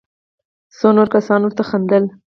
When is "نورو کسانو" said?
0.95-1.43